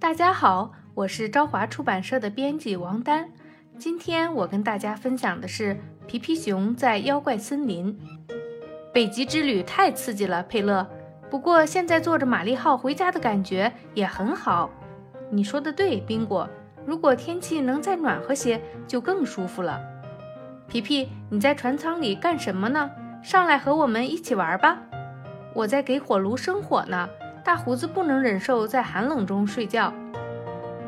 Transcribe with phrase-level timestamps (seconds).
[0.00, 3.28] 大家好，我是朝华出版社的编辑王丹。
[3.76, 8.00] 今天我跟大家分享的是皮皮熊在妖怪森林。
[8.94, 10.88] 北极之旅太刺激了，佩勒。
[11.28, 14.70] 不过现在坐着玛丽号回家的感觉也很好。
[15.30, 16.48] 你说的对，宾果。
[16.86, 19.78] 如果天气能再暖和些，就更舒服了。
[20.66, 22.90] 皮皮，你在船舱里干什么呢？
[23.22, 24.78] 上来和我们一起玩吧。
[25.52, 27.06] 我在给火炉生火呢。
[27.50, 29.92] 大胡子不能忍受在寒冷中睡觉。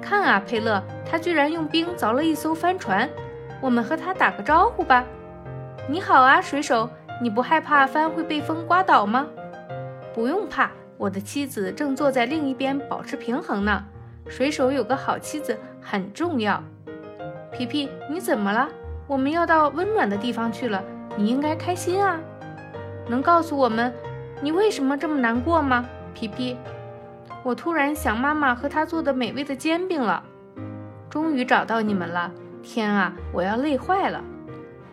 [0.00, 3.10] 看啊，佩勒，他居然用冰凿了一艘帆船。
[3.60, 5.04] 我们和他打个招呼吧。
[5.88, 6.88] 你好啊，水手，
[7.20, 9.26] 你不害怕帆会被风刮倒吗？
[10.14, 13.84] 不用怕，我的妻子正坐在另一边保持平衡呢。
[14.28, 16.62] 水手有个好妻子很重要。
[17.50, 18.68] 皮皮，你怎么了？
[19.08, 20.80] 我们要到温暖的地方去了，
[21.16, 22.20] 你应该开心啊。
[23.08, 23.92] 能告诉我们
[24.40, 25.84] 你为什么这么难过吗？
[26.14, 26.56] 皮皮，
[27.42, 30.22] 我突然想妈妈和她做的美味的煎饼了。
[31.10, 32.30] 终于找到你们了！
[32.62, 34.22] 天啊，我要累坏了！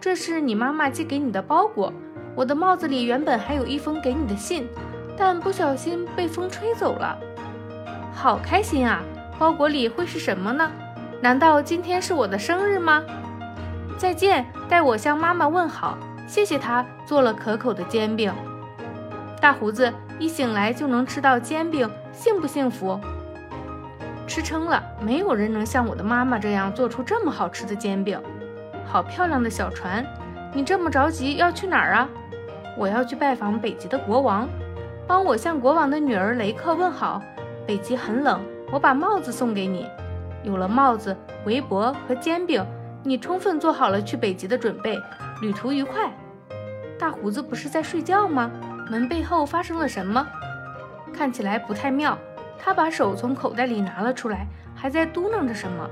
[0.01, 1.93] 这是你妈妈寄给你的包裹。
[2.35, 4.67] 我的帽子里原本还有一封给你的信，
[5.17, 7.17] 但不小心被风吹走了。
[8.13, 9.01] 好开心啊！
[9.37, 10.69] 包裹里会是什么呢？
[11.21, 13.03] 难道今天是我的生日吗？
[13.97, 18.33] 再见，代我向妈妈问好，谢谢她做了可口的煎饼。
[19.39, 19.93] 大胡子。
[20.19, 22.99] 一醒来就能吃到煎饼，幸不幸福？
[24.27, 28.21] 吃撑了，没有人能像我的妈妈这样做出这么好吃的煎饼。
[28.85, 30.05] 好漂亮的小船！
[30.53, 32.09] 你这么着急要去哪儿啊？
[32.77, 34.47] 我要去拜访北极的国王，
[35.07, 37.21] 帮我向国王的女儿雷克问好。
[37.65, 39.87] 北极很冷，我把帽子送给你。
[40.43, 42.65] 有了帽子、围脖和煎饼，
[43.03, 44.99] 你充分做好了去北极的准备。
[45.41, 46.11] 旅途愉快。
[46.99, 48.51] 大胡子不是在睡觉吗？
[48.89, 50.27] 门背后发生了什么？
[51.13, 52.17] 看起来不太妙。
[52.61, 54.45] 他把手从口袋里拿了出来，
[54.75, 55.89] 还在嘟囔着什么。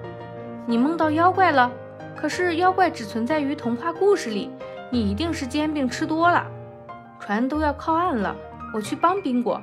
[0.65, 1.71] 你梦到妖怪了？
[2.15, 4.51] 可是妖怪只存在于童话故事里。
[4.89, 6.45] 你一定是煎饼吃多了。
[7.19, 8.35] 船都要靠岸了，
[8.73, 9.61] 我去帮宾果。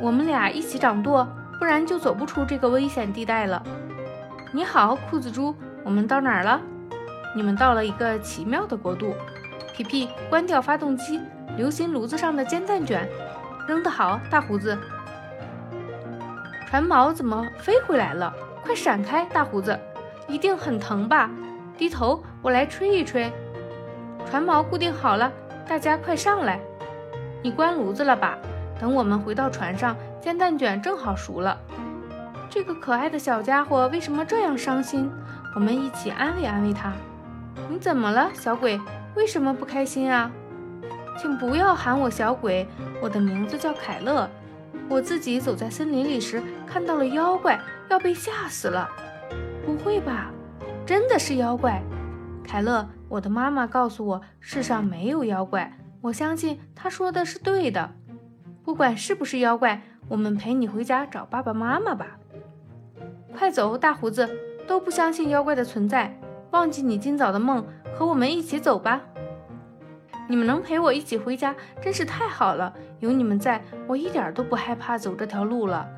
[0.00, 1.28] 我们俩一起掌舵，
[1.58, 3.62] 不然就走不出这个危险地带了。
[4.52, 6.60] 你好，裤子猪，我们到哪儿了？
[7.34, 9.14] 你们到了一个奇妙的国度。
[9.74, 11.20] 皮皮，关掉发动机。
[11.56, 13.08] 流星炉子上的煎蛋卷，
[13.66, 14.76] 扔得好，大胡子。
[16.68, 18.32] 船锚怎么飞回来了？
[18.62, 19.78] 快闪开，大胡子，
[20.28, 21.30] 一定很疼吧？
[21.78, 23.32] 低头，我来吹一吹。
[24.28, 25.32] 船锚固定好了，
[25.66, 26.60] 大家快上来。
[27.42, 28.36] 你关炉子了吧？
[28.78, 31.58] 等我们回到船上，煎蛋卷正好熟了。
[32.50, 35.10] 这个可爱的小家伙为什么这样伤心？
[35.54, 36.92] 我们一起安慰安慰他。
[37.70, 38.78] 你怎么了，小鬼？
[39.14, 40.30] 为什么不开心啊？
[41.16, 42.66] 请不要喊我小鬼，
[43.00, 44.28] 我的名字叫凯勒。
[44.88, 48.88] 我自己走在森林里时看到了妖怪，要被吓死了。
[49.64, 50.30] 不会吧？
[50.84, 51.82] 真的是妖怪？
[52.44, 55.76] 凯勒，我的妈妈告诉我世上没有妖怪。
[56.02, 57.90] 我相信她说的是对的。
[58.62, 62.18] 不管是不是妖怪，我们陪你回家找爸爸妈妈吧。
[63.36, 64.28] 快走，大胡子，
[64.68, 66.16] 都不相信妖怪的存在，
[66.52, 67.64] 忘记你今早的梦，
[67.96, 69.00] 和我们一起走吧。
[70.28, 72.72] 你们能陪我一起回家，真是太好了！
[73.00, 75.88] 有你们在，我一点都不害怕走这条路了。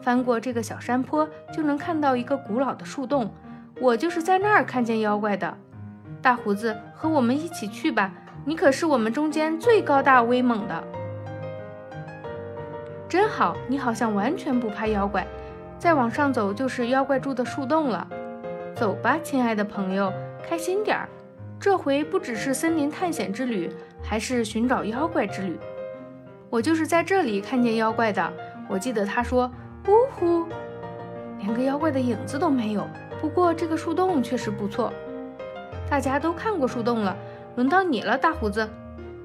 [0.00, 3.32] 翻过这个小山坡，就能看到一个古老的树洞，
[3.80, 5.56] 我就是在那儿看见妖怪的。
[6.20, 8.12] 大胡子，和我们一起去吧，
[8.44, 10.84] 你可是我们中间最高大威猛的。
[13.08, 15.26] 真好，你好像完全不怕妖怪。
[15.78, 18.06] 再往上走就是妖怪住的树洞了。
[18.74, 20.12] 走吧，亲爱的朋友，
[20.42, 21.08] 开心点儿。
[21.60, 23.68] 这回不只是森林探险之旅，
[24.00, 25.58] 还是寻找妖怪之旅。
[26.48, 28.32] 我就是在这里看见妖怪的。
[28.68, 29.50] 我记得他说
[29.88, 30.46] ：“呜呼，
[31.38, 32.86] 连个妖怪的影子都没有。”
[33.20, 34.92] 不过这个树洞确实不错。
[35.90, 37.16] 大家都看过树洞了，
[37.56, 38.68] 轮到你了，大胡子。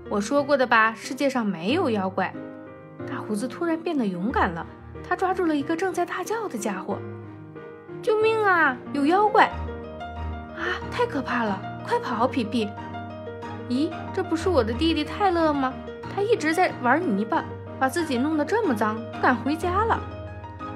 [0.09, 2.33] 我说过的吧，世界上没有妖怪。
[3.07, 4.65] 大胡子突然变得勇敢了，
[5.07, 6.97] 他抓住了一个正在大叫的家伙
[8.01, 8.75] ：“救命啊！
[8.93, 9.45] 有妖怪！
[10.57, 12.69] 啊，太可怕了！”快跑，皮皮！
[13.69, 15.73] 咦，这不是我的弟弟泰勒吗？
[16.15, 17.43] 他一直在玩泥巴，
[17.79, 19.99] 把自己弄得这么脏，不敢回家了。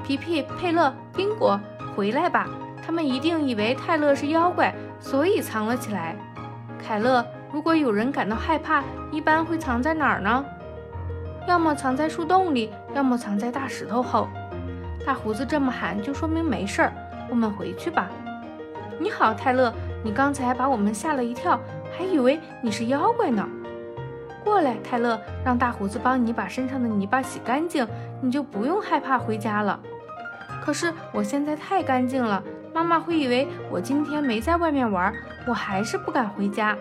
[0.04, 1.60] 皮皮、佩勒、宾果，
[1.96, 2.48] 回来吧！
[2.86, 6.16] 他们一定以为泰勒是妖怪，所以藏了起来。
[6.82, 10.46] 凯勒，如果有人感到害怕，一般会藏在哪儿呢？
[11.48, 14.28] 要么藏在树洞里，要么藏在大石头后。
[15.06, 16.94] 大胡子这么喊，就说明没事儿。
[17.30, 18.10] 我们回去吧。
[19.00, 19.74] 你好，泰勒。
[20.04, 21.60] 你刚才把我们吓了一跳，
[21.92, 23.48] 还以为你是妖怪呢。
[24.44, 27.86] 过来，泰勒，让大胡子帮你把身上的泥巴洗干净，
[28.22, 29.80] 你就不用害怕回家了。
[30.64, 32.42] 可是我现在太干净了，
[32.74, 35.14] 妈妈会以为我今天没在外面玩，
[35.46, 36.78] 我还是不敢回家。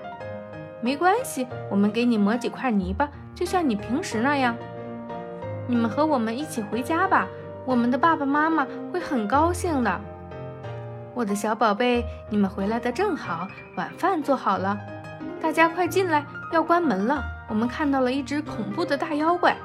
[0.80, 4.56] 没关系，我们给你抹几块泥巴，就像你平时那样。
[5.66, 7.26] 你们和我们一起回家吧，
[7.64, 10.00] 我们的爸爸妈妈会很高兴的。
[11.16, 14.78] 我的小宝贝，你们回来的正好，晚饭做好了，
[15.40, 16.22] 大家快进来，
[16.52, 17.24] 要关门了。
[17.48, 19.56] 我们看到了一只恐怖的大妖怪，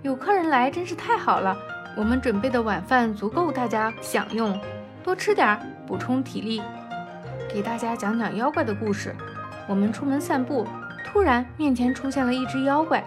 [0.00, 1.54] 有客人来，真是太好了。
[1.98, 4.58] 我们准备的晚饭足够大家享用，
[5.04, 6.62] 多吃点儿，补充体力。
[7.52, 9.14] 给大家讲讲妖怪的故事。
[9.68, 10.66] 我们出门散步，
[11.04, 13.04] 突然面前出现了一只妖怪。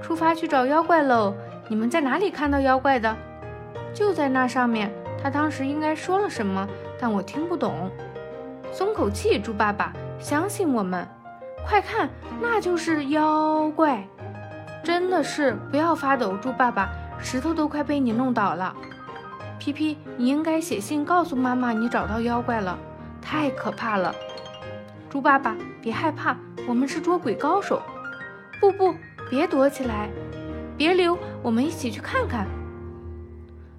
[0.00, 1.34] 出发去找妖怪喽！
[1.68, 3.14] 你们在哪里看到妖怪的？
[3.92, 4.90] 就在那上面。
[5.22, 6.68] 他当时应该说了什么，
[7.00, 7.90] 但我听不懂。
[8.70, 11.06] 松口气，猪爸爸，相信我们。
[11.66, 12.08] 快看，
[12.40, 14.06] 那就是妖怪！
[14.84, 16.88] 真的是，不要发抖，猪爸爸。
[17.20, 18.72] 石头都快被你弄倒了，
[19.58, 22.78] 皮皮，你应该写信告诉妈妈你找到妖怪了，
[23.20, 24.14] 太可怕了。
[25.10, 26.36] 猪爸爸，别害怕，
[26.68, 27.82] 我们是捉鬼高手。
[28.60, 28.94] 不不，
[29.28, 30.08] 别躲起来，
[30.76, 32.46] 别溜，我们一起去看看。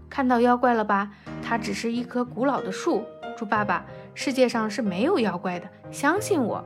[0.10, 1.10] 看到妖怪了吧？
[1.50, 3.04] 它只是一棵古老的树。
[3.36, 6.64] 猪爸爸，世界上是没有妖怪的，相信我。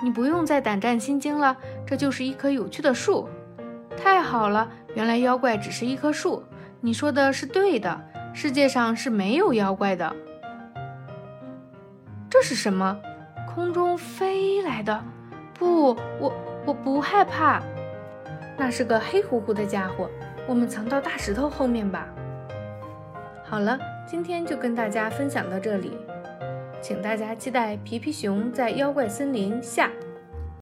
[0.00, 1.54] 你不用再胆战心惊了，
[1.86, 3.28] 这就是一棵有趣的树。
[3.94, 6.42] 太好了，原来妖怪只是一棵树。
[6.80, 8.00] 你说的是对的，
[8.32, 10.16] 世界上是没有妖怪的。
[12.30, 12.98] 这是什么？
[13.54, 15.04] 空中飞来的？
[15.52, 16.32] 不，我
[16.64, 17.62] 我不害怕。
[18.56, 20.08] 那是个黑乎乎的家伙。
[20.48, 22.08] 我们藏到大石头后面吧。
[23.46, 25.92] 好了，今天就跟大家分享到这里，
[26.80, 29.90] 请大家期待《皮皮熊在妖怪森林》下。